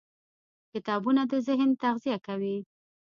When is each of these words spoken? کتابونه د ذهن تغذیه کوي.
کتابونه 0.71 1.21
د 1.31 1.33
ذهن 1.47 1.69
تغذیه 1.83 2.17
کوي. 2.27 2.57